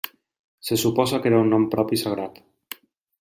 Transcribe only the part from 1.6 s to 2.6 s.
propi sagrat.